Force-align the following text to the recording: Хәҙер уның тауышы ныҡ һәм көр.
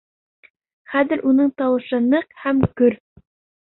Хәҙер 0.95 1.23
уның 1.33 1.53
тауышы 1.63 2.03
ныҡ 2.09 2.37
һәм 2.47 2.69
көр. 2.83 3.03